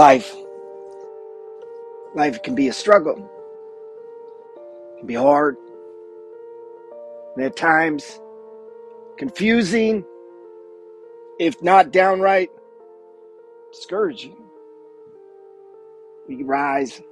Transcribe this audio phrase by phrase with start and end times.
[0.00, 0.34] Life,
[2.14, 3.18] life can be a struggle,
[4.94, 5.58] it can be hard,
[7.36, 8.18] and at times
[9.18, 10.02] confusing,
[11.38, 12.48] if not downright
[13.74, 14.38] discouraging.
[16.26, 17.02] We rise,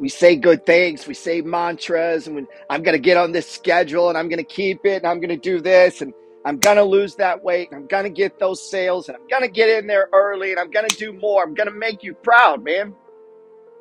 [0.00, 3.48] we say good things, we say mantras, and when I'm going to get on this
[3.48, 6.02] schedule and I'm going to keep it and I'm going to do this.
[6.02, 6.12] And
[6.46, 9.26] I'm going to lose that weight and I'm going to get those sales and I'm
[9.26, 11.42] going to get in there early and I'm going to do more.
[11.42, 12.94] I'm going to make you proud, man.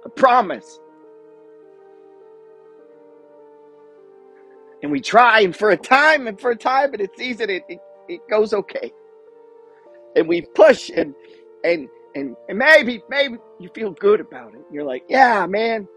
[0.03, 0.79] I promise.
[4.81, 7.43] And we try and for a time and for a time and it's easy.
[7.43, 8.91] It, it, it goes okay.
[10.15, 11.13] And we push and,
[11.63, 14.61] and, and, and maybe, maybe you feel good about it.
[14.71, 15.87] You're like, yeah, man.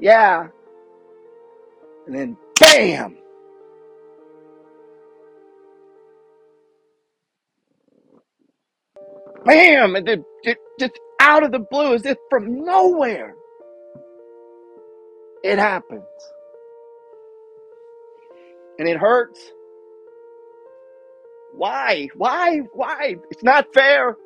[0.00, 0.48] Yeah.
[2.08, 3.18] And then bam,
[9.44, 9.96] bam.
[9.96, 10.24] And then
[10.78, 13.36] just, out of the blue as if from nowhere
[15.44, 16.02] it happens.
[18.78, 19.52] And it hurts.
[21.54, 22.08] Why?
[22.16, 22.58] Why?
[22.72, 23.16] Why?
[23.30, 24.16] It's not fair.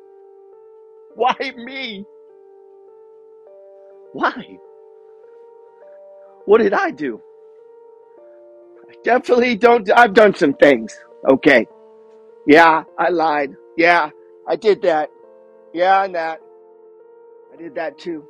[1.15, 2.05] Why me?
[4.13, 4.59] Why?
[6.45, 7.21] What did I do?
[8.89, 9.89] I definitely don't.
[9.91, 10.97] I've done some things.
[11.29, 11.67] Okay.
[12.47, 13.55] Yeah, I lied.
[13.77, 14.09] Yeah,
[14.47, 15.09] I did that.
[15.73, 16.41] Yeah, and that.
[17.53, 18.25] I did that too.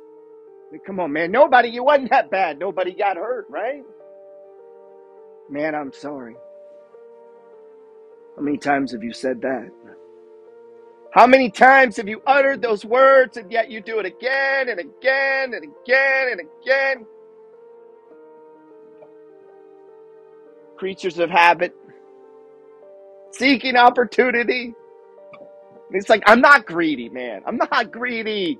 [0.86, 1.30] Come on, man.
[1.32, 2.58] Nobody, it wasn't that bad.
[2.58, 3.82] Nobody got hurt, right?
[5.50, 6.36] Man, I'm sorry.
[8.36, 9.70] How many times have you said that?
[11.12, 14.80] How many times have you uttered those words and yet you do it again and
[14.80, 17.06] again and again and again?
[20.76, 21.74] Creatures of habit,
[23.32, 24.74] seeking opportunity.
[25.92, 27.42] It's like, I'm not greedy, man.
[27.46, 28.58] I'm not greedy.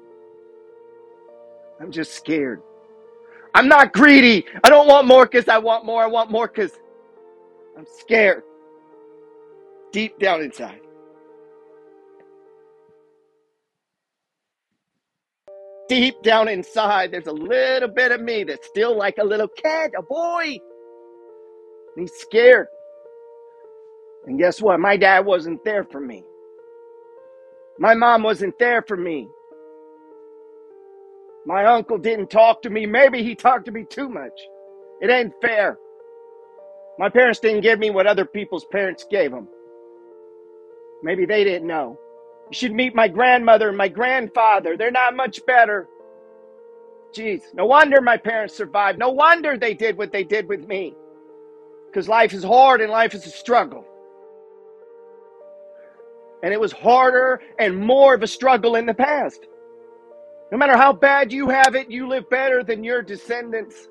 [1.81, 2.62] I'm just scared.
[3.55, 4.47] I'm not greedy.
[4.65, 6.03] I don't want more because I want more.
[6.03, 6.72] I want more because
[7.77, 8.43] I'm scared
[9.93, 10.81] deep down inside.
[15.88, 19.93] Deep down inside, there's a little bit of me that's still like a little kid,
[19.99, 20.44] a boy.
[21.97, 22.69] And he's scared.
[24.27, 24.81] And guess what?
[24.81, 26.25] My dad wasn't there for me.
[27.78, 29.28] My mom wasn't there for me.
[31.47, 32.87] My uncle didn't talk to me.
[32.87, 34.39] Maybe he talked to me too much.
[35.00, 35.78] It ain't fair.
[36.99, 39.49] My parents didn't give me what other people's parents gave them.
[41.03, 41.99] Maybe they didn't know.
[42.50, 44.77] You should meet my grandmother and my grandfather.
[44.77, 45.88] They're not much better.
[47.15, 48.99] Jeez, no wonder my parents survived.
[48.99, 50.94] No wonder they did what they did with me.
[51.87, 53.84] Because life is hard and life is a struggle.
[56.43, 59.47] And it was harder and more of a struggle in the past.
[60.50, 63.88] No matter how bad you have it, you live better than your descendants.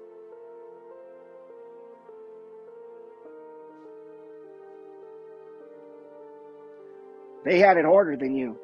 [7.46, 8.58] They had it harder than you.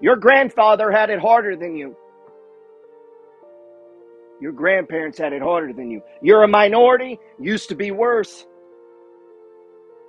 [0.00, 1.96] Your grandfather had it harder than you.
[4.40, 6.02] Your grandparents had it harder than you.
[6.20, 8.44] You're a minority, used to be worse.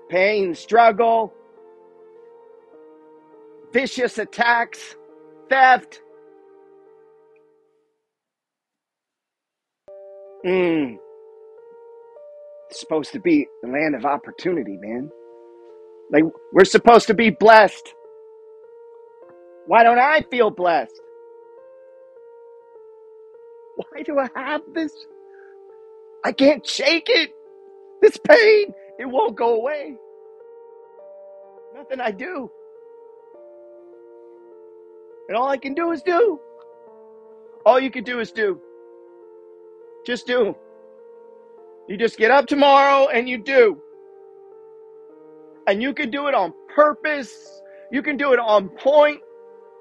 [0.09, 1.34] Pain, struggle,
[3.74, 4.96] vicious attacks,
[5.50, 6.02] theft.
[10.46, 10.98] Mm,
[12.70, 15.10] it's supposed to be the land of opportunity, man.
[16.12, 16.24] Like,
[16.54, 17.94] we're supposed to be blessed.
[19.68, 21.00] Why don't I feel blessed?
[23.78, 24.94] Why do I have this?
[26.26, 27.32] I can't shake it.
[28.02, 29.98] This pain, it won't go away.
[31.76, 32.50] Nothing I do.
[35.28, 36.40] And all I can do is do.
[37.66, 38.60] All you can do is do.
[40.06, 40.56] Just do.
[41.88, 43.81] You just get up tomorrow and you do.
[45.68, 47.62] And you can do it on purpose.
[47.92, 49.22] You can do it on point.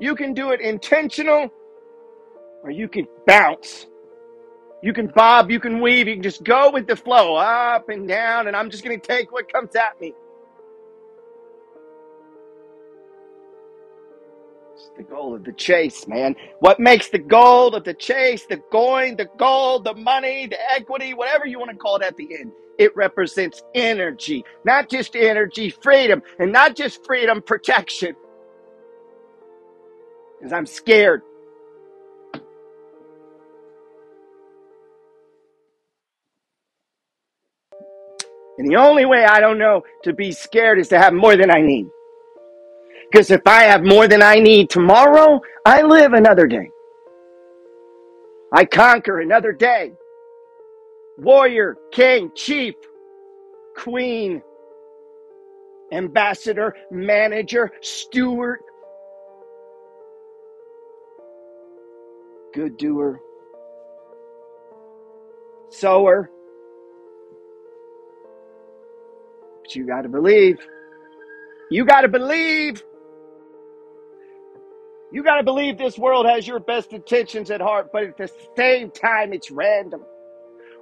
[0.01, 1.51] You can do it intentional.
[2.63, 3.87] Or you can bounce.
[4.83, 5.51] You can bob.
[5.51, 6.09] You can weave.
[6.09, 8.49] You can just go with the flow up and down.
[8.49, 10.15] And I'm just going to take what comes at me.
[14.97, 16.37] The goal of the chase, man.
[16.61, 21.15] What makes the goal of the chase, the coin, the gold, the money, the equity,
[21.15, 22.53] whatever you want to call it at the end?
[22.79, 28.15] It represents energy, not just energy, freedom, and not just freedom, protection.
[30.39, 31.23] Because I'm scared.
[38.59, 41.51] And the only way I don't know to be scared is to have more than
[41.51, 41.87] I need.
[43.13, 46.71] Because if I have more than I need tomorrow, I live another day.
[48.51, 49.93] I conquer another day.
[51.19, 52.75] Warrior, king, chief,
[53.77, 54.43] queen,
[55.93, 58.61] ambassador, manager, steward,
[62.55, 63.21] good doer,
[65.69, 66.31] sower.
[69.61, 70.59] But you got to believe.
[71.71, 72.83] You got to believe.
[75.13, 78.31] You got to believe this world has your best intentions at heart, but at the
[78.57, 80.03] same time, it's random.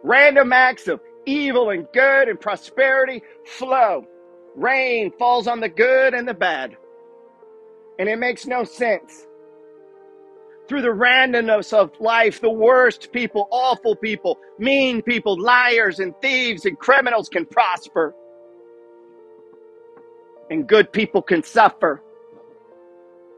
[0.05, 4.07] Random acts of evil and good and prosperity flow.
[4.55, 6.77] Rain falls on the good and the bad.
[7.99, 9.27] And it makes no sense.
[10.69, 16.65] Through the randomness of life, the worst people, awful people, mean people, liars and thieves
[16.65, 18.15] and criminals can prosper.
[20.51, 22.03] And good people can suffer.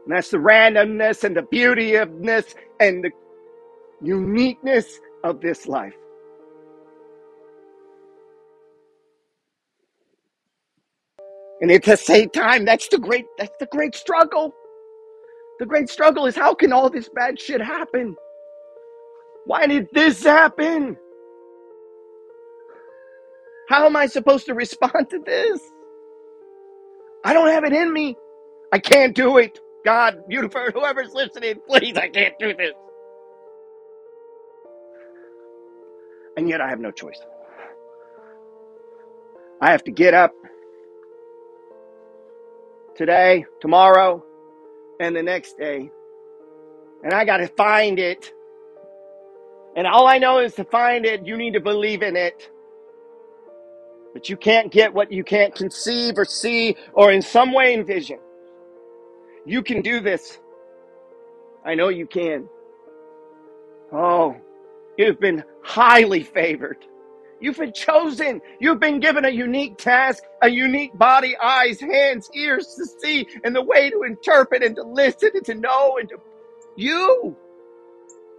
[0.05, 3.11] And that's the randomness and the beauty of this and the
[4.01, 5.95] uniqueness of this life.
[11.61, 14.53] And at the same time, that's the great that's the great struggle.
[15.59, 18.15] The great struggle is how can all this bad shit happen?
[19.45, 20.97] Why did this happen?
[23.69, 25.61] How am I supposed to respond to this?
[27.25, 28.17] I don't have it in me.
[28.73, 29.59] I can't do it.
[29.85, 32.73] God, beautiful, whoever's listening, please, I can't do this.
[36.37, 37.19] And yet I have no choice.
[39.61, 40.33] I have to get up
[42.95, 44.23] today, tomorrow,
[44.99, 45.91] and the next day.
[47.03, 48.33] And I got to find it.
[49.75, 52.49] And all I know is to find it, you need to believe in it.
[54.13, 58.19] But you can't get what you can't conceive or see or in some way envision.
[59.45, 60.39] You can do this.
[61.65, 62.47] I know you can.
[63.91, 64.35] Oh,
[64.97, 66.85] you've been highly favored.
[67.39, 68.41] You've been chosen.
[68.59, 73.55] You've been given a unique task, a unique body, eyes, hands, ears to see, and
[73.55, 76.17] the way to interpret and to listen and to know and to
[76.77, 77.35] you.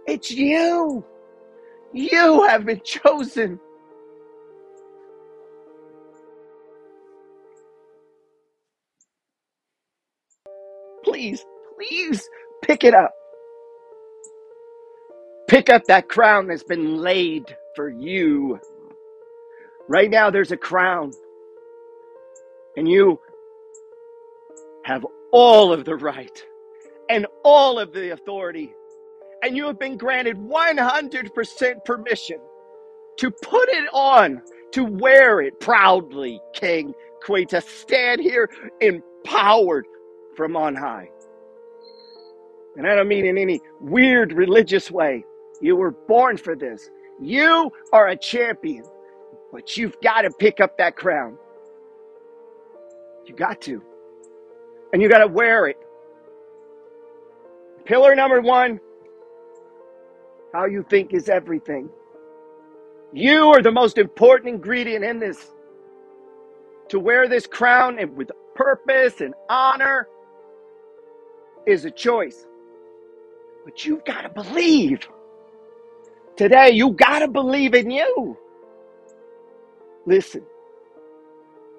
[0.07, 1.05] It's you.
[1.93, 3.59] You have been chosen.
[11.15, 11.45] Please,
[11.77, 12.29] please
[12.61, 13.15] pick it up.
[15.47, 18.59] Pick up that crown that's been laid for you.
[19.87, 21.13] Right now, there's a crown,
[22.75, 23.21] and you
[24.83, 26.45] have all of the right
[27.09, 28.73] and all of the authority,
[29.41, 32.39] and you have been granted 100% permission
[33.19, 34.41] to put it on,
[34.73, 38.49] to wear it proudly, King Queen, to stand here
[38.81, 39.85] empowered
[40.35, 41.09] from on high.
[42.77, 45.25] And I don't mean in any weird religious way.
[45.61, 46.89] You were born for this.
[47.21, 48.83] You are a champion,
[49.51, 51.37] but you've got to pick up that crown.
[53.25, 53.81] You got to.
[54.91, 55.77] And you got to wear it.
[57.85, 58.79] Pillar number one
[60.55, 61.89] how you think is everything.
[63.11, 65.51] You are the most important ingredient in this.
[66.89, 70.07] To wear this crown and with purpose and honor
[71.67, 72.45] is a choice.
[73.65, 75.07] But you've got to believe.
[76.37, 78.37] Today, you got to believe in you.
[80.05, 80.43] Listen.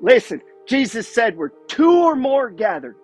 [0.02, 0.42] Listen.
[0.66, 2.96] Jesus said, Where two or more gathered,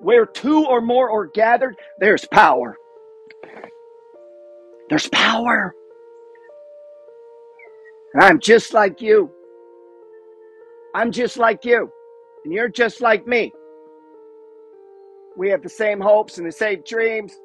[0.00, 2.76] where two or more are gathered, there's power.
[4.90, 5.74] There's power.
[8.14, 9.30] And I'm just like you.
[10.94, 11.90] I'm just like you.
[12.44, 13.52] And you're just like me.
[15.36, 17.38] We have the same hopes and the same dreams.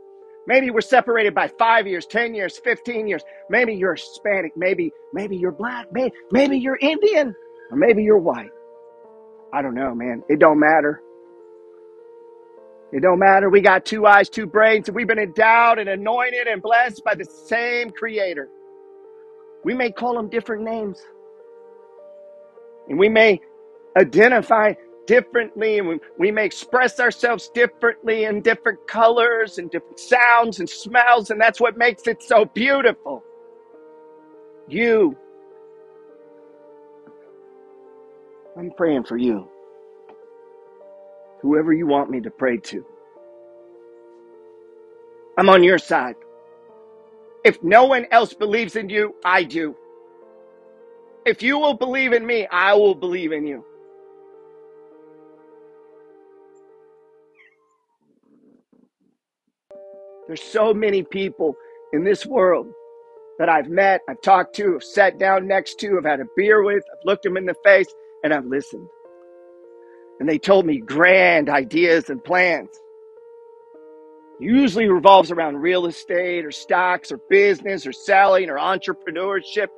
[0.48, 3.24] Maybe we're separated by five years, 10 years, 15 years.
[3.50, 4.54] Maybe you're Hispanic.
[4.56, 5.88] Maybe, maybe you're black.
[5.92, 7.36] Maybe, maybe you're Indian.
[7.72, 8.50] Or maybe you're white.
[9.54, 10.24] I don't know, man.
[10.30, 11.02] It don't matter.
[12.92, 13.50] It don't matter.
[13.50, 17.16] We got two eyes, two brains, and we've been endowed and anointed and blessed by
[17.16, 18.50] the same creator.
[19.64, 21.00] We may call them different names.
[22.88, 23.42] And we may
[23.98, 24.74] identify
[25.10, 30.70] differently and we, we may express ourselves differently in different colors and different sounds and
[30.70, 33.24] smells, and that's what makes it so beautiful.
[34.70, 35.18] You,
[38.58, 39.50] I'm praying for you.
[41.42, 42.86] Whoever you want me to pray to,
[45.38, 46.16] I'm on your side.
[47.46, 49.76] If no one else believes in you, I do.
[51.26, 53.66] If you will believe in me, I will believe in you.
[60.30, 61.58] There's so many people
[61.92, 62.68] in this world
[63.40, 66.64] that I've met, I've talked to, I've sat down next to, I've had a beer
[66.64, 67.88] with, I've looked them in the face,
[68.24, 68.88] and I've listened.
[70.20, 72.70] And they told me grand ideas and plans.
[74.40, 79.70] Usually revolves around real estate or stocks or business or selling or entrepreneurship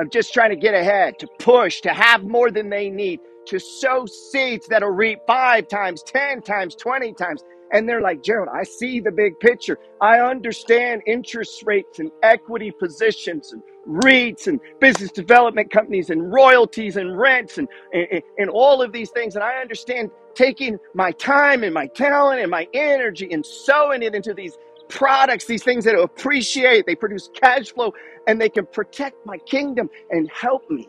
[0.00, 3.60] of just trying to get ahead, to push, to have more than they need, to
[3.60, 7.44] sow seeds that'll reap five times, 10 times, 20 times.
[7.72, 9.78] And they're like, Gerald, I see the big picture.
[10.00, 16.96] I understand interest rates and equity positions and REITs and business development companies and royalties
[16.96, 19.34] and rents and, and, and all of these things.
[19.36, 24.14] And I understand taking my time and my talent and my energy and sowing it
[24.14, 24.58] into these
[24.88, 27.92] products, these things that appreciate, they produce cash flow,
[28.26, 30.88] and they can protect my kingdom and help me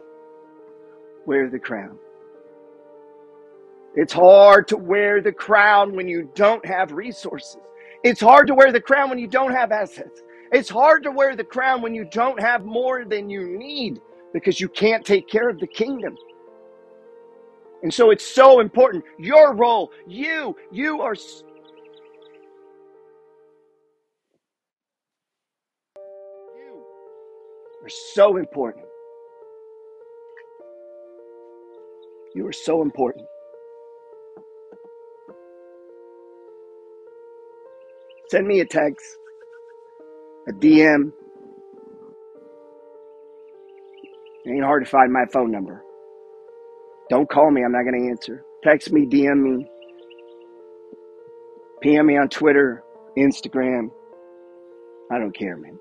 [1.25, 1.97] wear the crown.
[3.95, 7.57] It's hard to wear the crown when you don't have resources.
[8.03, 10.21] It's hard to wear the crown when you don't have assets.
[10.51, 13.99] It's hard to wear the crown when you don't have more than you need
[14.33, 16.15] because you can't take care of the kingdom.
[17.83, 19.03] And so it's so important.
[19.17, 21.15] Your role, you, you are,
[26.55, 26.83] you
[27.83, 28.85] are so important.
[32.35, 33.25] You are so important.
[38.29, 39.17] Send me a text,
[40.47, 41.11] a DM.
[44.45, 45.83] It ain't hard to find my phone number.
[47.09, 48.45] Don't call me, I'm not going to answer.
[48.63, 49.67] Text me, DM me,
[51.81, 52.83] PM me on Twitter,
[53.17, 53.89] Instagram.
[55.11, 55.79] I don't care, man.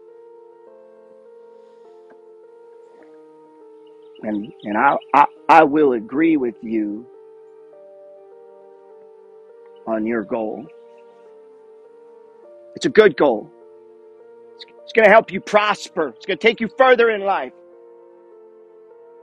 [4.23, 7.07] And and I I, I will agree with you
[9.87, 10.67] on your goal.
[12.77, 13.51] It's a good goal.
[14.83, 16.09] It's going to help you prosper.
[16.17, 17.53] It's going to take you further in life.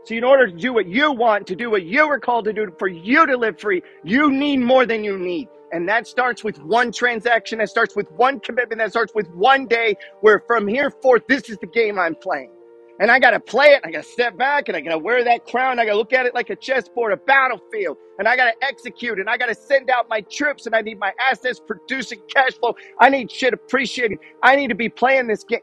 [0.05, 2.53] So, in order to do what you want, to do what you were called to
[2.53, 5.49] do, for you to live free, you need more than you need.
[5.71, 9.67] And that starts with one transaction, that starts with one commitment, that starts with one
[9.67, 12.51] day where from here forth, this is the game I'm playing.
[12.99, 13.81] And I got to play it.
[13.83, 15.79] I got to step back and I got to wear that crown.
[15.79, 17.97] I got to look at it like a chessboard, a battlefield.
[18.19, 20.81] And I got to execute and I got to send out my troops and I
[20.81, 22.75] need my assets producing cash flow.
[22.99, 24.19] I need shit appreciating.
[24.43, 25.59] I need to be playing this game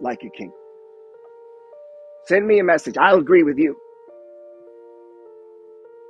[0.00, 0.52] like a king.
[2.26, 2.96] Send me a message.
[2.98, 3.76] I'll agree with you.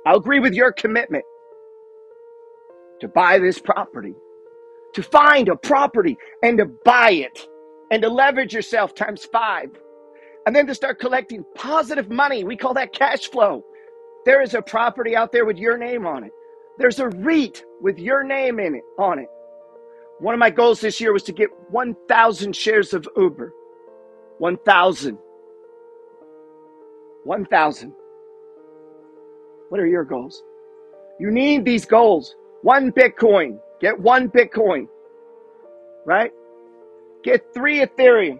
[0.05, 1.23] I'll agree with your commitment
[3.01, 4.13] to buy this property,
[4.93, 7.47] to find a property and to buy it
[7.91, 9.69] and to leverage yourself times five.
[10.45, 12.43] And then to start collecting positive money.
[12.43, 13.63] We call that cash flow.
[14.25, 16.31] There is a property out there with your name on it.
[16.77, 19.27] There's a REIT with your name in it on it.
[20.19, 23.53] One of my goals this year was to get 1,000 shares of Uber.
[24.39, 25.17] 1,000.
[27.23, 27.93] 1,000.
[29.69, 30.43] What are your goals?
[31.19, 32.35] You need these goals.
[32.61, 33.59] One Bitcoin.
[33.81, 34.87] Get one Bitcoin.
[36.05, 36.31] Right?
[37.23, 38.39] Get three Ethereum.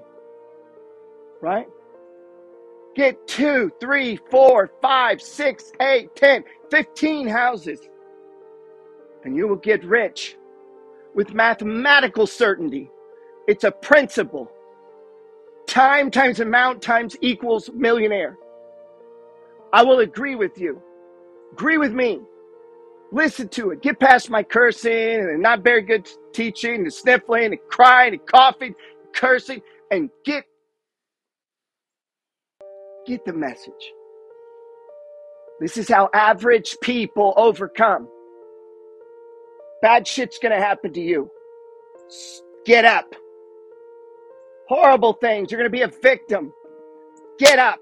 [1.42, 1.68] Right?
[2.96, 7.80] Get two, three, four, five, six, eight, ten, fifteen houses.
[9.24, 10.38] And you will get rich
[11.16, 12.90] with mathematical certainty.
[13.48, 14.52] It's a principle.
[15.66, 18.38] Time times amount times equals millionaire.
[19.72, 20.82] I will agree with you.
[21.54, 22.22] Agree with me.
[23.14, 23.84] Listen to it.
[23.84, 28.76] Get past my cursing and not very good teaching and sniffling and crying and coughing,
[29.04, 30.46] and cursing, and get
[33.08, 33.74] get the message.
[35.60, 38.10] This is how average people overcome.
[39.82, 41.30] Bad shit's gonna happen to you.
[42.66, 43.14] Get up.
[44.70, 45.52] Horrible things.
[45.52, 46.54] You're gonna be a victim.
[47.40, 47.80] Get up.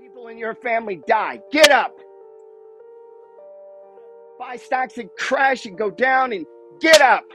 [0.00, 1.40] People in your family die.
[1.52, 1.98] Get up.
[4.40, 6.46] Buy stocks and crash and go down and
[6.80, 7.26] get up.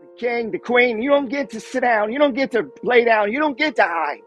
[0.00, 2.10] The king, the queen, you don't get to sit down.
[2.10, 3.30] You don't get to lay down.
[3.30, 4.22] You don't get to hide.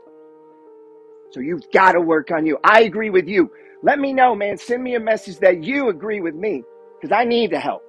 [1.31, 2.59] So you've got to work on you.
[2.63, 3.49] I agree with you.
[3.81, 4.55] Let me know, man.
[4.55, 6.63] Send me a message that you agree with me
[7.01, 7.81] because I need the help.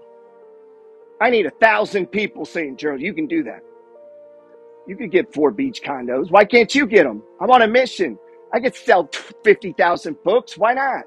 [1.21, 3.61] I need a thousand people saying, Gerald, you can do that.
[4.87, 6.31] You could get four beach condos.
[6.31, 7.23] Why can't you get them?
[7.39, 8.19] I'm on a mission.
[8.51, 9.11] I could sell
[9.45, 10.57] 50,000 books.
[10.57, 11.05] Why not?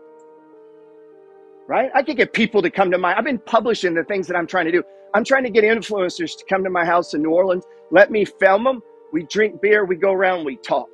[1.68, 1.92] Right?
[1.96, 4.48] I could get people to come to my, I've been publishing the things that I'm
[4.48, 4.84] trying to do.
[5.16, 7.66] I'm trying to get influencers to come to my house in New Orleans.
[7.92, 8.82] Let me film them.
[9.14, 9.86] We drink beer.
[9.86, 10.46] We go around.
[10.46, 10.90] We talk.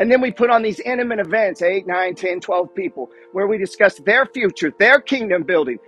[0.00, 3.58] And then we put on these intimate events, 8, nine, ten, twelve people, where we
[3.58, 5.78] discuss their future, their kingdom building.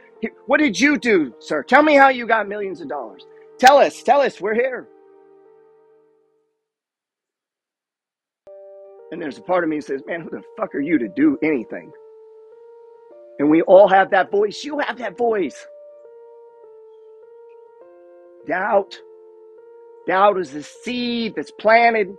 [0.46, 1.62] What did you do, sir?
[1.64, 3.26] Tell me how you got millions of dollars.
[3.58, 4.88] Tell us, tell us, we're here.
[9.12, 11.08] And there's a part of me that says, man, who the fuck are you to
[11.08, 11.92] do anything?
[13.38, 14.64] And we all have that voice.
[14.64, 15.66] You have that voice.
[18.46, 18.98] Doubt.
[20.06, 22.14] Doubt is a seed that's planted.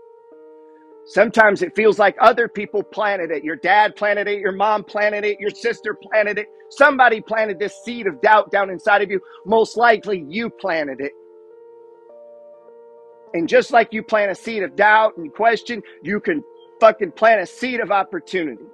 [1.05, 3.43] Sometimes it feels like other people planted it.
[3.43, 6.47] Your dad planted it, your mom planted it, your sister planted it.
[6.69, 9.21] Somebody planted this seed of doubt down inside of you.
[9.45, 11.11] Most likely you planted it.
[13.33, 16.43] And just like you plant a seed of doubt and question, you can
[16.81, 18.65] fucking plant a seed of opportunity.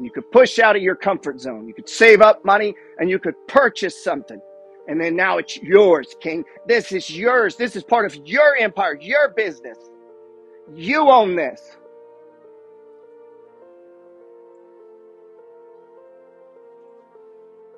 [0.00, 1.68] You could push out of your comfort zone.
[1.68, 4.40] You could save up money and you could purchase something.
[4.88, 6.44] And then now it's yours, King.
[6.66, 7.56] This is yours.
[7.56, 9.78] This is part of your empire, your business.
[10.74, 11.76] You own this.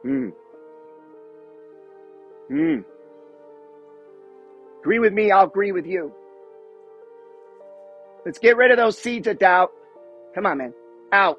[0.02, 0.29] Hmm.
[2.49, 2.79] Hmm.
[4.81, 6.12] Agree with me, I'll agree with you.
[8.25, 9.73] Let's get rid of those seeds of doubt.
[10.35, 10.75] Come on, man.
[11.12, 11.38] Out.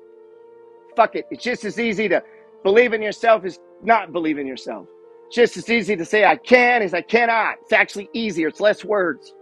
[0.96, 1.26] Fuck it.
[1.32, 2.24] It's just as easy to
[2.64, 4.88] believe in yourself as not believe in yourself.
[5.28, 7.56] It's just as easy to say I can as I cannot.
[7.64, 8.48] It's actually easier.
[8.50, 9.34] It's less words.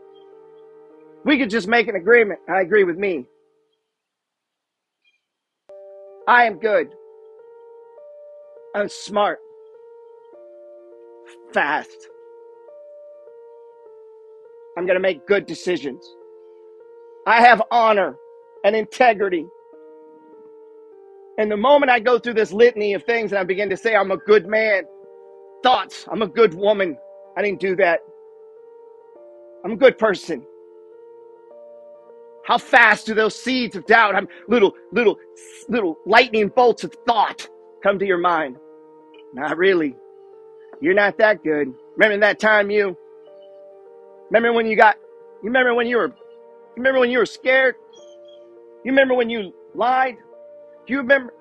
[1.25, 2.39] We could just make an agreement.
[2.49, 3.25] I agree with me.
[6.27, 6.89] I am good.
[8.75, 9.39] I'm smart.
[11.53, 12.07] Fast.
[14.77, 16.05] I'm going to make good decisions.
[17.27, 18.15] I have honor
[18.63, 19.45] and integrity.
[21.41, 23.95] And the moment I go through this litany of things and I begin to say,
[23.95, 24.83] I'm a good man,
[25.63, 26.99] thoughts, I'm a good woman,
[27.35, 28.01] I didn't do that.
[29.65, 30.45] I'm a good person.
[32.45, 35.17] How fast do those seeds of doubt, I'm little, little,
[35.67, 37.49] little lightning bolts of thought
[37.81, 38.57] come to your mind?
[39.33, 39.95] Not really.
[40.79, 41.73] You're not that good.
[41.97, 42.95] Remember that time you,
[44.29, 44.95] remember when you got,
[45.41, 47.73] you remember when you were, you remember when you were scared?
[48.85, 50.17] You remember when you lied?
[50.91, 51.33] You remember?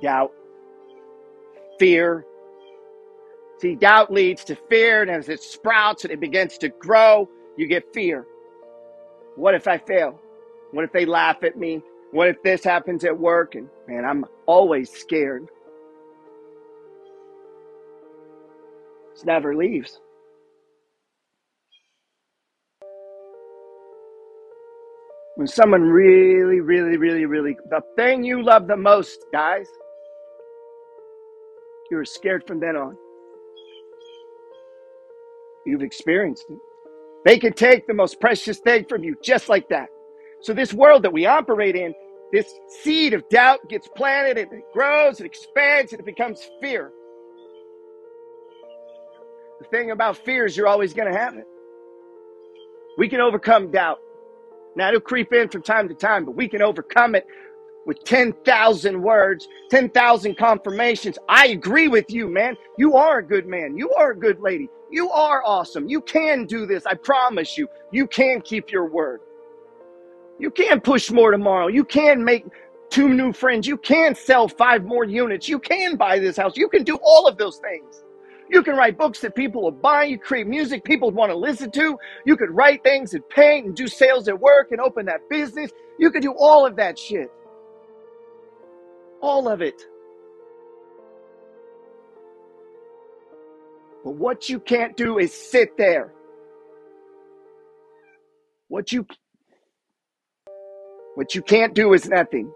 [0.00, 0.32] Doubt,
[1.80, 2.24] fear.
[3.60, 7.66] See, doubt leads to fear, and as it sprouts and it begins to grow, you
[7.66, 8.24] get fear.
[9.34, 10.20] What if I fail?
[10.70, 11.82] What if they laugh at me?
[12.12, 13.56] What if this happens at work?
[13.56, 15.48] And man, I'm always scared.
[19.16, 19.98] It never leaves.
[25.38, 29.68] When someone really, really, really, really, the thing you love the most dies,
[31.92, 32.96] you're scared from then on.
[35.64, 36.58] You've experienced it.
[37.24, 39.90] They can take the most precious thing from you just like that.
[40.40, 41.94] So, this world that we operate in,
[42.32, 46.90] this seed of doubt gets planted and it grows, it expands, and it becomes fear.
[49.60, 51.46] The thing about fear is you're always going to have it.
[52.98, 54.00] We can overcome doubt.
[54.78, 57.26] Now, it'll creep in from time to time, but we can overcome it
[57.84, 61.18] with 10,000 words, 10,000 confirmations.
[61.28, 62.56] I agree with you, man.
[62.76, 63.76] You are a good man.
[63.76, 64.68] You are a good lady.
[64.88, 65.88] You are awesome.
[65.88, 66.86] You can do this.
[66.86, 67.66] I promise you.
[67.90, 69.20] You can keep your word.
[70.38, 71.66] You can push more tomorrow.
[71.66, 72.46] You can make
[72.88, 73.66] two new friends.
[73.66, 75.48] You can sell five more units.
[75.48, 76.56] You can buy this house.
[76.56, 78.04] You can do all of those things.
[78.50, 80.04] You can write books that people will buy.
[80.04, 81.98] You create music people want to listen to.
[82.26, 85.70] You could write things and paint and do sales at work and open that business.
[85.98, 87.30] You could do all of that shit.
[89.22, 89.82] All of it.
[94.04, 96.12] But what you can't do is sit there.
[98.68, 99.06] What you
[101.16, 102.52] what you can't do is nothing.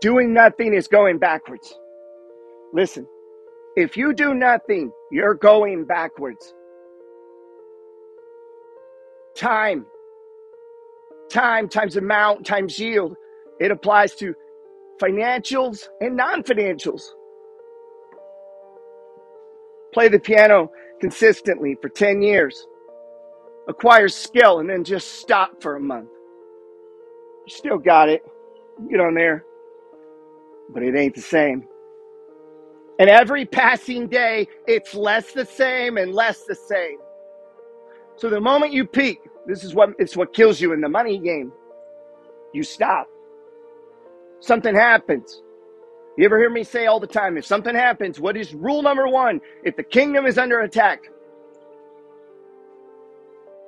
[0.00, 1.74] Doing nothing is going backwards.
[2.72, 3.06] Listen,
[3.78, 6.52] if you do nothing, you're going backwards.
[9.36, 9.86] Time.
[11.30, 13.16] Time times amount times yield.
[13.60, 14.34] It applies to
[15.00, 17.02] financials and non financials.
[19.92, 22.66] Play the piano consistently for 10 years.
[23.68, 26.08] Acquire skill and then just stop for a month.
[27.46, 28.22] You still got it.
[28.90, 29.44] Get on there.
[30.74, 31.68] But it ain't the same.
[32.98, 36.98] And every passing day, it's less the same and less the same.
[38.16, 41.18] So the moment you peak, this is what it's what kills you in the money
[41.18, 41.52] game.
[42.52, 43.08] You stop.
[44.40, 45.42] Something happens.
[46.16, 49.08] You ever hear me say all the time, if something happens, what is rule number
[49.08, 49.40] one?
[49.64, 51.04] If the kingdom is under attack,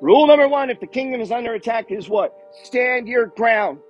[0.01, 2.35] rule number one, if the kingdom is under attack, is what?
[2.65, 3.81] Stand your ground.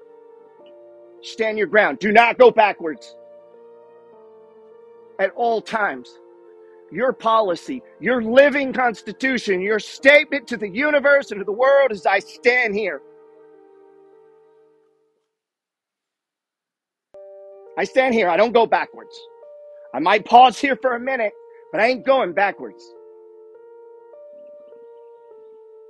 [1.22, 1.98] Stand your ground.
[2.00, 3.16] Do not go backwards
[5.20, 6.10] at all times.
[6.92, 12.06] Your policy, your living constitution, your statement to the universe and to the world is
[12.06, 13.02] I stand here.
[17.78, 18.28] I stand here.
[18.28, 19.18] I don't go backwards.
[19.94, 21.32] I might pause here for a minute,
[21.72, 22.84] but I ain't going backwards.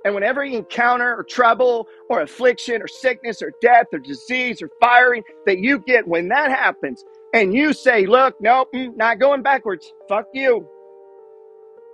[0.05, 4.69] And whenever you encounter or trouble or affliction or sickness or death or disease or
[4.81, 9.41] firing that you get when that happens, and you say, Look, nope, mm, not going
[9.43, 9.93] backwards.
[10.09, 10.67] Fuck you.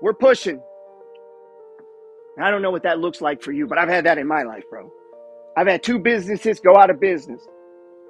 [0.01, 0.61] We're pushing.
[2.39, 4.43] I don't know what that looks like for you, but I've had that in my
[4.43, 4.91] life, bro.
[5.57, 7.47] I've had two businesses go out of business.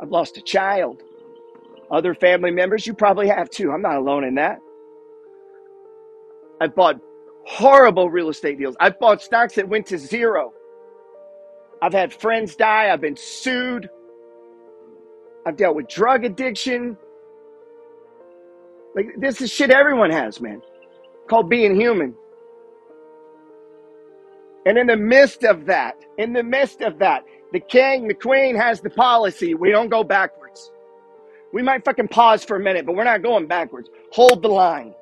[0.01, 1.01] I've lost a child.
[1.89, 3.71] Other family members, you probably have too.
[3.71, 4.59] I'm not alone in that.
[6.61, 6.99] I've bought
[7.45, 8.75] horrible real estate deals.
[8.79, 10.53] I've bought stocks that went to zero.
[11.81, 12.91] I've had friends die.
[12.91, 13.89] I've been sued.
[15.45, 16.97] I've dealt with drug addiction.
[18.97, 20.59] Like this is shit everyone has, man.
[21.29, 22.15] Called being human.
[24.65, 28.55] And in the midst of that, in the midst of that, the king, the queen
[28.55, 29.53] has the policy.
[29.53, 30.71] We don't go backwards.
[31.53, 33.89] We might fucking pause for a minute, but we're not going backwards.
[34.13, 34.95] Hold the line.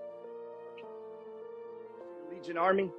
[2.32, 2.92] Legion Army,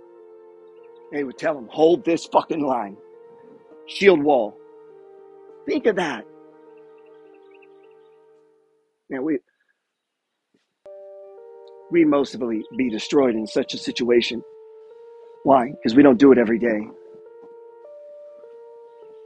[1.12, 2.96] they would tell them, hold this fucking line.
[3.86, 4.56] Shield wall.
[5.66, 6.24] Think of that.
[9.10, 9.38] Now we
[11.90, 14.42] we mostly be destroyed in such a situation.
[15.44, 15.70] Why?
[15.70, 16.88] Because we don't do it every day.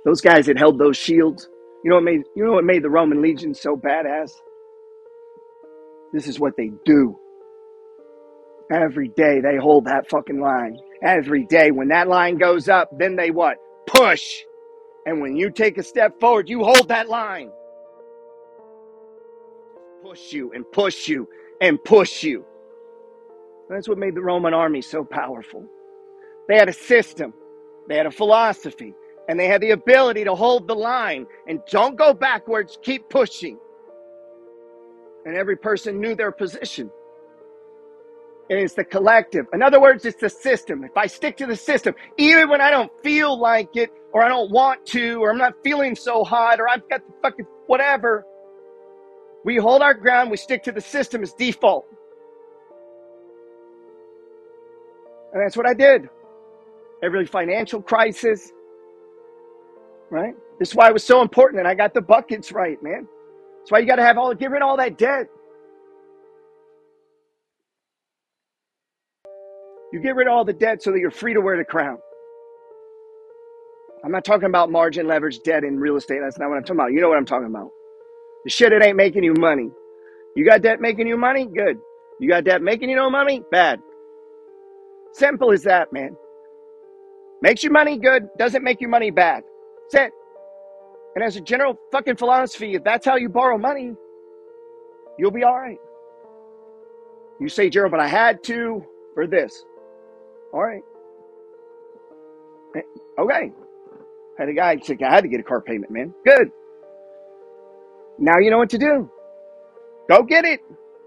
[0.05, 1.49] Those guys that held those shields,
[1.85, 4.33] you know what made you know what made the Roman legion so badass?
[6.13, 7.19] This is what they do.
[8.73, 10.79] Every day they hold that fucking line.
[11.03, 13.57] Every day when that line goes up, then they what?
[13.87, 14.45] Push.
[15.07, 17.51] And when you take a step forward, you hold that line.
[20.03, 21.29] Push you and push you
[21.61, 22.45] and push you.
[23.71, 25.65] That's what made the Roman army so powerful.
[26.49, 27.33] They had a system,
[27.89, 28.95] they had a philosophy,
[29.29, 33.59] and they had the ability to hold the line and don't go backwards, keep pushing.
[35.25, 36.91] And every person knew their position.
[38.49, 39.47] And it's the collective.
[39.53, 40.83] In other words, it's the system.
[40.83, 44.29] If I stick to the system, even when I don't feel like it, or I
[44.29, 48.27] don't want to, or I'm not feeling so hot, or I've got the fucking whatever,
[49.45, 51.87] we hold our ground, we stick to the system as default.
[55.33, 56.09] And that's what I did.
[57.03, 58.53] Every financial crisis,
[60.11, 60.35] right?
[60.59, 63.07] This is why it was so important that I got the buckets right, man.
[63.53, 65.29] That's why you got to have all, get rid of all that debt.
[69.93, 71.99] You get rid of all the debt so that you're free to wear the crown.
[74.05, 76.21] I'm not talking about margin leverage debt in real estate.
[76.23, 76.93] That's not what I'm talking about.
[76.93, 77.71] You know what I'm talking about.
[78.45, 79.71] The shit that ain't making you money.
[80.37, 81.47] You got debt making you money?
[81.47, 81.79] Good.
[82.21, 83.43] You got debt making you no money?
[83.51, 83.81] Bad.
[85.13, 86.17] Simple as that, man.
[87.43, 87.99] Makes your money?
[87.99, 88.29] Good.
[88.39, 89.11] Doesn't make your money?
[89.11, 89.45] Bad.
[89.93, 90.13] That's it.
[91.15, 93.95] And as a general fucking philosophy, if that's how you borrow money,
[95.19, 95.79] you'll be all right.
[97.41, 99.65] You say, Gerald, but I had to for this.
[100.53, 100.83] All right.
[103.19, 103.53] Okay.
[104.39, 106.15] Had a guy said, I had to get a car payment, man.
[106.25, 106.51] Good.
[108.19, 109.11] Now you know what to do.
[110.09, 110.61] Go get it.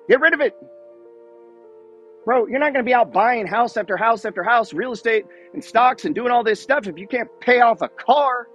[0.09, 0.53] Get rid of it.
[2.25, 5.25] Bro, you're not going to be out buying house after house after house, real estate
[5.53, 8.47] and stocks and doing all this stuff if you can't pay off a car.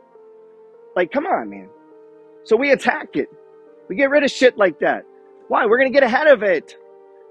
[0.96, 1.68] Like, come on, man.
[2.44, 3.28] So we attack it.
[3.88, 5.04] We get rid of shit like that.
[5.48, 5.66] Why?
[5.66, 6.76] We're going to get ahead of it.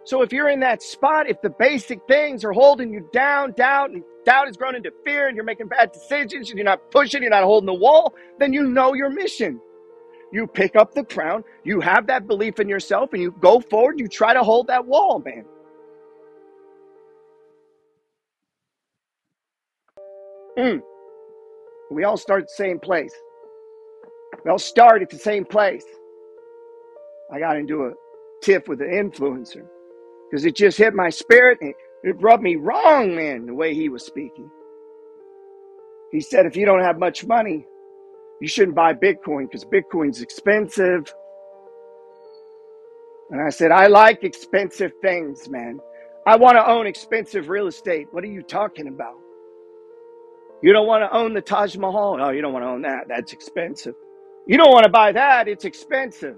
[0.05, 3.91] So if you're in that spot, if the basic things are holding you down, doubt,
[3.91, 7.21] and doubt has grown into fear, and you're making bad decisions, and you're not pushing,
[7.21, 9.59] you're not holding the wall, then you know your mission.
[10.31, 13.99] You pick up the crown, you have that belief in yourself, and you go forward,
[13.99, 15.45] you try to hold that wall, man.
[20.57, 20.81] Mm.
[21.91, 23.13] We all start at the same place.
[24.45, 25.85] We all start at the same place.
[27.31, 27.93] I got into a
[28.41, 29.65] tiff with an influencer
[30.29, 33.89] because it just hit my spirit and it rubbed me wrong, man, the way he
[33.89, 34.49] was speaking.
[36.11, 37.65] He said, if you don't have much money,
[38.41, 41.13] you shouldn't buy Bitcoin because Bitcoin's expensive.
[43.31, 45.79] And I said, I like expensive things, man.
[46.25, 48.07] I want to own expensive real estate.
[48.11, 49.15] What are you talking about?
[50.61, 52.17] You don't want to own the Taj Mahal.
[52.17, 53.07] No, you don't want to own that.
[53.07, 53.95] That's expensive.
[54.47, 55.47] You don't want to buy that.
[55.47, 56.37] It's expensive.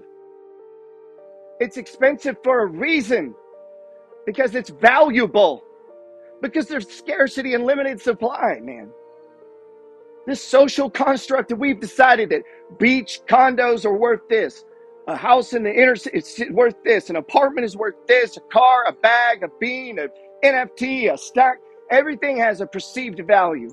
[1.60, 3.34] It's expensive for a reason
[4.26, 5.64] because it's valuable,
[6.42, 8.90] because there's scarcity and limited supply, man.
[10.26, 12.42] This social construct that we've decided that
[12.78, 14.64] beach condos are worth this,
[15.08, 18.40] a house in the inner city is worth this, an apartment is worth this, a
[18.52, 20.08] car, a bag, a bean, a
[20.46, 21.56] NFT, a stock,
[21.90, 23.70] everything has a perceived value.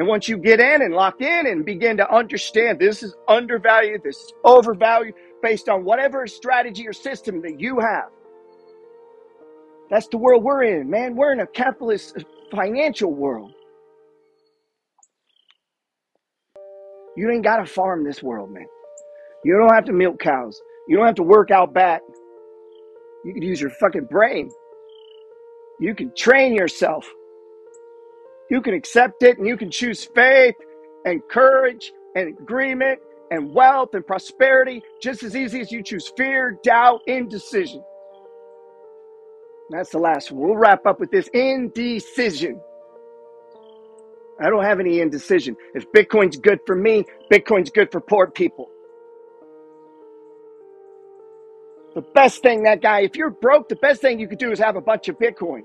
[0.00, 4.02] And once you get in and lock in and begin to understand this is undervalued,
[4.02, 8.08] this is overvalued, based on whatever strategy or system that you have.
[9.90, 11.16] That's the world we're in, man.
[11.16, 13.52] We're in a capitalist uh, financial world.
[17.14, 18.64] You ain't got to farm this world, man.
[19.44, 20.58] You don't have to milk cows.
[20.88, 22.00] You don't have to work out back.
[23.26, 24.48] You can use your fucking brain.
[25.78, 27.06] You can train yourself.
[28.50, 30.56] You can accept it and you can choose faith
[31.06, 36.58] and courage and agreement and wealth and prosperity just as easy as you choose fear,
[36.64, 37.84] doubt, indecision.
[39.70, 40.48] That's the last one.
[40.48, 42.60] We'll wrap up with this indecision.
[44.40, 45.56] I don't have any indecision.
[45.74, 48.70] If Bitcoin's good for me, Bitcoin's good for poor people.
[51.94, 54.60] The best thing that guy, if you're broke, the best thing you could do is
[54.60, 55.62] have a bunch of Bitcoin.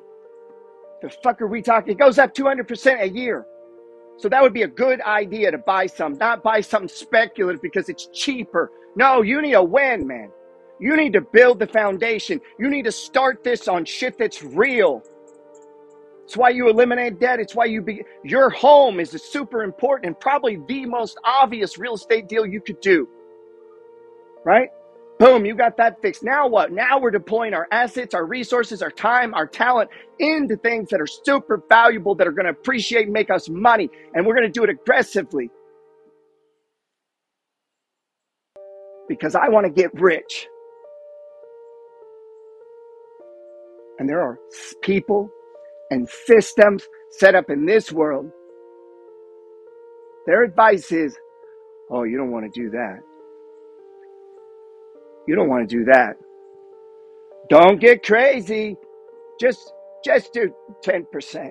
[1.06, 1.92] The fuck are we talking?
[1.92, 3.46] It goes up 200% a year.
[4.18, 7.90] So that would be a good idea to buy some, not buy something speculative because
[7.90, 8.72] it's cheaper.
[8.96, 10.32] No, you need a win, man.
[10.80, 12.42] You need to build the foundation.
[12.58, 15.04] You need to start this on shit that's real.
[16.24, 17.40] It's why you eliminate debt.
[17.40, 21.78] It's why you be your home is a super important and probably the most obvious
[21.78, 23.08] real estate deal you could do.
[24.44, 24.70] Right?
[25.18, 26.24] Boom, you got that fixed.
[26.24, 26.74] Now what?
[26.74, 31.08] Now we're deploying our assets, our resources, our time, our talent into things that are
[31.08, 33.90] super valuable, that are going to appreciate make us money.
[34.14, 35.50] And we're going to do it aggressively.
[39.08, 40.48] Because I want to get rich.
[44.00, 44.38] And there are
[44.82, 45.30] people
[45.92, 48.30] and systems set up in this world.
[50.26, 51.16] Their advice is,
[51.90, 53.00] oh, you don't want to do that.
[55.28, 56.18] You don't want to do that.
[57.50, 58.78] Don't get crazy.
[59.40, 59.72] Just
[60.04, 61.50] just do 10%.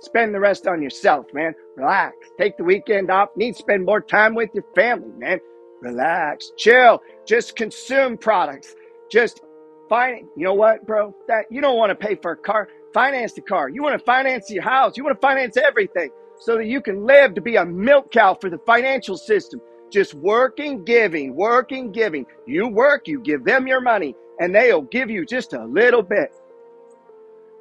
[0.00, 1.54] Spend the rest on yourself, man.
[1.76, 2.14] Relax.
[2.38, 3.30] Take the weekend off.
[3.36, 5.40] Need to spend more time with your family, man.
[5.82, 6.50] Relax.
[6.56, 7.00] Chill.
[7.26, 8.74] Just consume products.
[9.10, 9.40] Just
[9.88, 11.14] find you know what, bro?
[11.28, 12.68] That you don't want to pay for a car.
[12.94, 13.68] Finance the car.
[13.68, 14.96] You want to finance your house.
[14.96, 18.34] You want to finance everything so that you can live to be a milk cow
[18.34, 19.60] for the financial system.
[19.90, 22.26] Just working, giving, working, giving.
[22.46, 26.32] You work, you give them your money, and they'll give you just a little bit.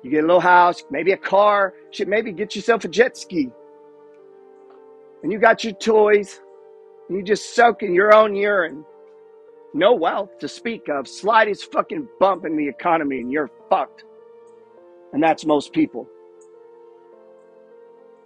[0.03, 3.49] You get a little house, maybe a car, shit, maybe get yourself a jet ski.
[5.23, 6.41] And you got your toys,
[7.09, 8.85] and you just soak in your own urine.
[9.73, 14.03] No wealth to speak of, slightest fucking bump in the economy, and you're fucked.
[15.13, 16.07] And that's most people.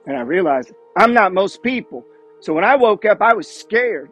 [0.05, 2.05] And I realized I'm not most people.
[2.41, 4.10] So when I woke up, I was scared.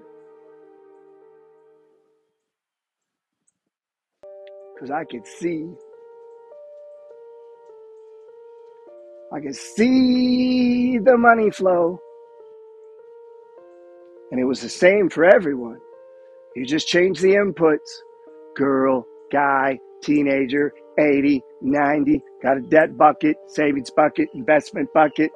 [4.74, 5.66] Because I could see.
[9.34, 12.00] I could see the money flow.
[14.32, 15.80] And it was the same for everyone.
[16.56, 17.78] You just change the inputs.
[18.56, 25.32] Girl, guy, teenager, 80, 90, got a debt bucket, savings bucket, investment bucket,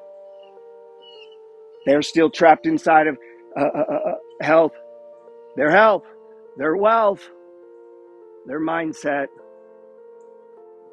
[1.86, 3.18] they're still trapped inside of
[3.58, 4.74] uh, uh, uh, uh, health,
[5.58, 6.04] their health,
[6.58, 7.30] their wealth,
[8.48, 9.28] their mindset.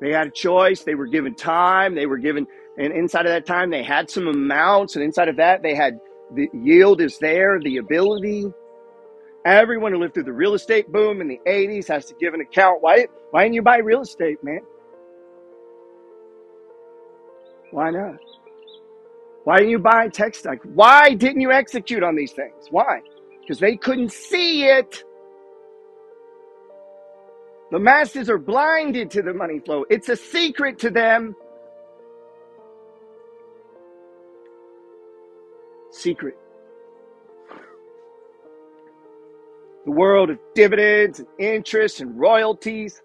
[0.00, 0.84] They had a choice.
[0.84, 1.94] They were given time.
[1.94, 2.46] They were given,
[2.78, 4.96] and inside of that time, they had some amounts.
[4.96, 6.00] And inside of that, they had
[6.34, 8.46] the yield is there, the ability.
[9.46, 12.42] Everyone who lived through the real estate boom in the 80s has to give an
[12.42, 12.82] account.
[12.82, 14.60] Why, why didn't you buy real estate, man?
[17.72, 18.16] Why not?
[19.48, 20.44] Why didn't you buy text?
[20.44, 22.66] Like, why didn't you execute on these things?
[22.70, 23.00] Why?
[23.40, 25.02] Because they couldn't see it.
[27.70, 29.86] The masses are blinded to the money flow.
[29.88, 31.34] It's a secret to them.
[35.92, 36.36] Secret.
[39.86, 43.00] The world of dividends and interest and royalties.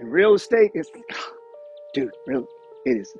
[0.00, 0.90] And real estate is,
[1.94, 2.44] dude, real,
[2.86, 3.14] it is.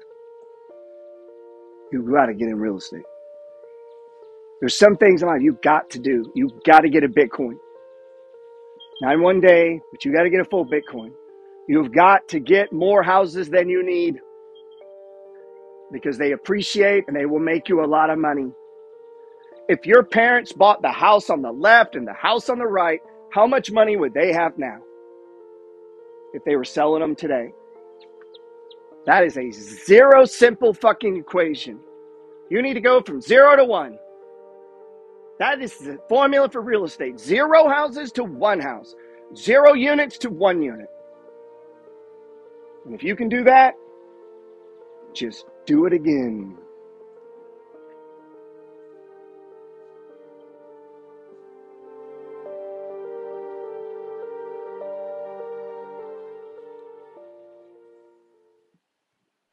[1.93, 3.05] You got to get in real estate.
[4.61, 6.33] There's some things in life you got to do.
[6.35, 7.57] You got to get a Bitcoin.
[9.03, 11.13] Not in one day, but you got to get a full Bitcoin.
[11.69, 14.21] You've got to get more houses than you need
[15.93, 18.53] because they appreciate and they will make you a lot of money.
[19.69, 23.01] If your parents bought the house on the left and the house on the right,
[23.31, 24.79] How much money would they have now
[26.35, 27.53] if they were selling them today?
[29.07, 31.79] That is a zero simple fucking equation.
[32.51, 33.99] You need to go from zero to one.
[35.39, 38.95] That is the formula for real estate zero houses to one house,
[39.37, 40.89] zero units to one unit.
[42.85, 43.75] And if you can do that,
[45.13, 46.57] just do it again.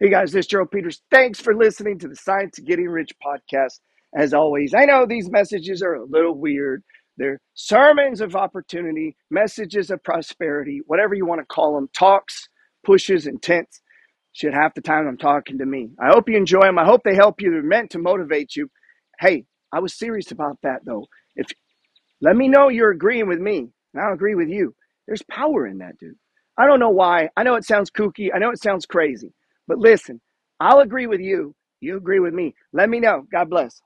[0.01, 1.03] Hey guys, this is Gerald Peters.
[1.11, 3.81] Thanks for listening to the Science of Getting Rich podcast.
[4.17, 6.81] As always, I know these messages are a little weird.
[7.17, 12.49] They're sermons of opportunity, messages of prosperity, whatever you want to call them, talks,
[12.83, 13.79] pushes, intents.
[14.33, 15.91] Shit, half the time I'm talking to me.
[16.03, 16.79] I hope you enjoy them.
[16.79, 17.51] I hope they help you.
[17.51, 18.71] They're meant to motivate you.
[19.19, 21.05] Hey, I was serious about that though.
[21.35, 21.45] If
[22.21, 24.73] let me know you're agreeing with me, and I'll agree with you.
[25.05, 26.15] There's power in that, dude.
[26.57, 27.29] I don't know why.
[27.37, 28.29] I know it sounds kooky.
[28.33, 29.31] I know it sounds crazy.
[29.71, 30.21] But listen,
[30.59, 31.55] I'll agree with you.
[31.81, 32.55] You agree with me.
[32.73, 33.25] Let me know.
[33.31, 33.81] God bless.